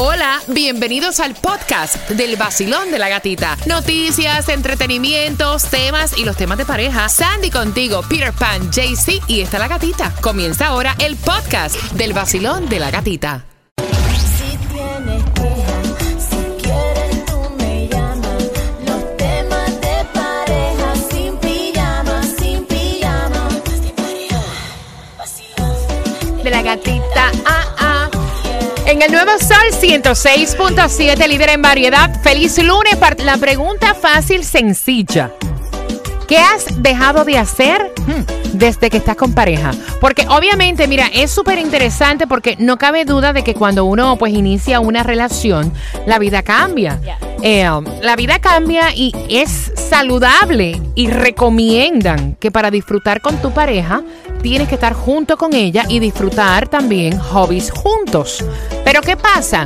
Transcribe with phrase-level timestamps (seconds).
[0.00, 3.56] Hola, bienvenidos al podcast del vacilón de la gatita.
[3.66, 7.08] Noticias, entretenimientos, temas y los temas de pareja.
[7.08, 10.14] Sandy contigo, Peter Pan, JC y está la gatita.
[10.20, 13.44] Comienza ahora el podcast del vacilón de la gatita.
[14.20, 18.44] Si tienes quejas, si quieres tú me llamas.
[18.86, 23.48] Los temas de pareja sin pijama, sin pijama.
[26.44, 27.67] De la gatita, ah.
[28.98, 32.20] En el nuevo Sol 106.7, líder en variedad.
[32.20, 32.98] Feliz lunes.
[33.24, 35.30] La pregunta fácil, sencilla.
[36.26, 39.70] ¿Qué has dejado de hacer hmm, desde que estás con pareja?
[40.00, 44.34] Porque obviamente, mira, es súper interesante porque no cabe duda de que cuando uno pues
[44.34, 45.72] inicia una relación,
[46.04, 47.00] la vida cambia.
[47.40, 47.70] Eh,
[48.02, 54.02] la vida cambia y es saludable y recomiendan que para disfrutar con tu pareja
[54.42, 58.44] tienes que estar junto con ella y disfrutar también hobbies juntos.
[58.84, 59.64] Pero ¿qué pasa?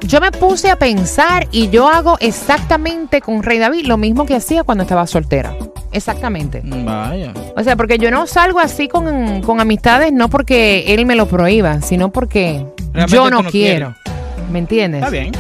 [0.03, 4.35] Yo me puse a pensar y yo hago exactamente con Rey David lo mismo que
[4.35, 5.57] hacía cuando estaba soltera.
[5.93, 6.61] Exactamente.
[6.65, 7.33] Vaya.
[7.57, 11.27] O sea, porque yo no salgo así con, con amistades, no porque él me lo
[11.27, 13.95] prohíba, sino porque Realmente yo no quiero.
[14.51, 15.01] ¿Me entiendes?
[15.01, 15.33] Está bien.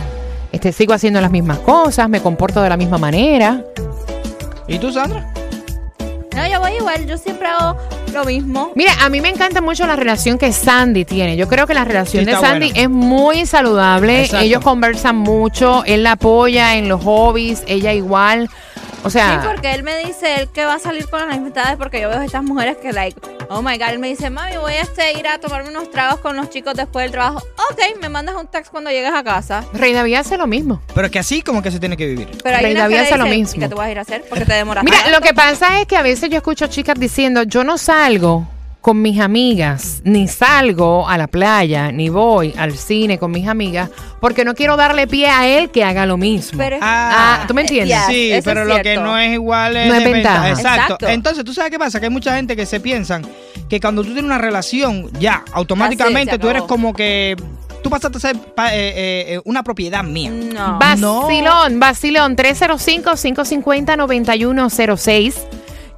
[0.54, 3.62] Este, sigo haciendo las mismas cosas, me comporto de la misma manera.
[4.68, 5.32] ¿Y tú, Sandra?
[6.34, 7.76] No, yo voy igual, yo siempre hago
[8.12, 8.70] lo mismo.
[8.74, 11.36] Mira, a mí me encanta mucho la relación que Sandy tiene.
[11.36, 12.80] Yo creo que la relación Sí, de está Sandy buena.
[12.82, 14.22] es muy saludable.
[14.24, 14.44] Exacto.
[14.44, 18.48] Ellos conversan mucho, él la apoya en los hobbies, ella igual.
[19.04, 21.76] O sea, Sí, porque él me dice, él que va a salir con las amistades,
[21.76, 23.20] porque yo veo estas mujeres que, like,
[23.50, 26.20] oh my god, él me dice, mami, voy a este, ir a tomarme unos tragos
[26.20, 27.38] con los chicos después del trabajo.
[27.70, 29.64] Ok, me mandas un text cuando llegues a casa.
[29.74, 30.80] Rey David hace lo mismo.
[30.94, 32.30] Pero es que así como que se tiene que vivir.
[32.42, 33.56] Pero hay Rey una David que le hace lo mismo.
[33.56, 34.24] ¿y qué tú vas a ir a hacer?
[34.28, 35.12] Porque te demoras Mira, tanto.
[35.12, 38.46] lo que pasa es que a veces yo escucho chicas diciendo, yo no salgo
[38.84, 43.88] con mis amigas, ni salgo a la playa, ni voy al cine con mis amigas,
[44.20, 46.58] porque no quiero darle pie a él que haga lo mismo.
[46.58, 47.96] Pero- Ah, ¿tú me entiendes?
[47.96, 50.50] Yes, Sí, pero es lo que no es igual es, No es ventaja.
[50.50, 50.82] Exacto.
[50.82, 51.08] Exacto.
[51.08, 51.98] Entonces, ¿tú sabes qué pasa?
[51.98, 53.26] Que hay mucha gente que se piensan
[53.70, 57.36] que cuando tú tienes una relación, ya, automáticamente tú eres como que...
[57.82, 60.30] Tú pasaste a ser pa- eh, eh, eh, una propiedad mía.
[60.30, 60.78] No.
[60.78, 65.34] Vacilón, vacilón, 305-550-9106.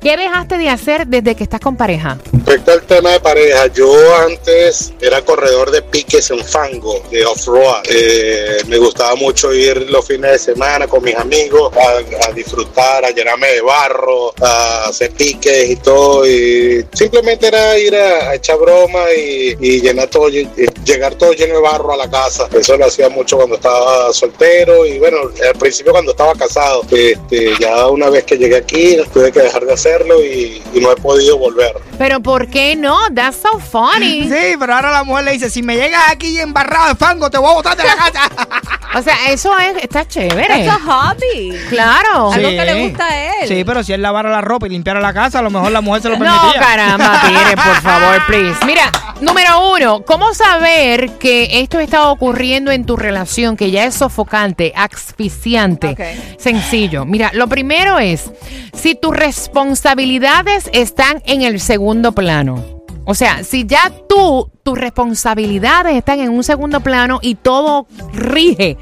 [0.00, 2.18] ¿Qué dejaste de hacer desde que estás con pareja?
[2.46, 7.82] Respecto al tema de pareja, yo antes era corredor de piques en fango, de off-road.
[7.90, 13.10] Eh, me gustaba mucho ir los fines de semana con mis amigos a, disfrutar, a
[13.10, 16.24] llenarme de barro, a hacer piques y todo.
[16.24, 20.48] Y simplemente era ir a, echar broma y, llenar todo, y
[20.84, 22.48] llegar todo lleno de barro a la casa.
[22.56, 26.82] Eso lo hacía mucho cuando estaba soltero y bueno, al principio cuando estaba casado.
[26.92, 30.96] Este, ya una vez que llegué aquí tuve que dejar de hacerlo y no he
[30.96, 31.74] podido volver.
[31.98, 32.96] Pero ¿por qué no?
[33.14, 34.28] That's so funny.
[34.36, 37.38] Sí, pero ahora la mujer le dice, si me llegas aquí embarrado de fango, te
[37.38, 38.20] voy a botar de la casa.
[38.94, 40.62] O sea, eso es, está chévere.
[40.64, 41.54] Eso es hobby.
[41.68, 42.32] Claro.
[42.32, 43.48] Algo que le gusta a él.
[43.48, 45.82] Sí, pero si él lavara la ropa y limpiara la casa, a lo mejor la
[45.82, 46.60] mujer se lo No, permitía.
[46.62, 48.64] caramba, Tigre, por favor, please.
[48.64, 48.90] Mira,
[49.20, 54.72] número uno, ¿cómo saber que esto está ocurriendo en tu relación, que ya es sofocante,
[54.74, 55.88] asfixiante?
[55.88, 56.38] Ok.
[56.40, 57.04] Sencillo.
[57.04, 58.30] Mira, lo primero es,
[58.72, 62.64] si tus responsabilidades están en el segundo plano.
[63.04, 68.76] O sea, si ya tú, tus responsabilidades están en un segundo plano y todo rige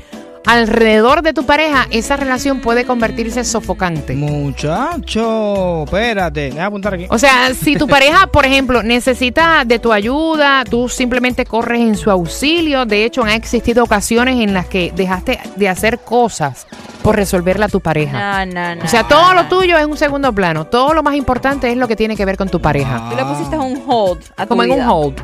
[0.46, 4.14] alrededor de tu pareja, esa relación puede convertirse sofocante.
[4.14, 7.06] Muchacho, espérate, déjame apuntar aquí.
[7.10, 11.96] O sea, si tu pareja, por ejemplo, necesita de tu ayuda, tú simplemente corres en
[11.96, 12.84] su auxilio.
[12.86, 16.66] De hecho, han existido ocasiones en las que dejaste de hacer cosas
[17.02, 18.44] por resolverla a tu pareja.
[18.46, 18.84] No, no, no.
[18.84, 20.66] O sea, todo lo tuyo es un segundo plano.
[20.66, 23.08] Todo lo más importante es lo que tiene que ver con tu pareja.
[23.10, 24.92] Tú le pusiste un hold a tu Como en un vida.
[24.92, 25.22] hold.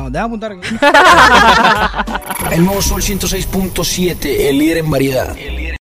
[0.00, 0.68] Wow, déjame apuntar aquí.
[2.54, 5.36] El nuevo Sol 106.7, el líder en variedad.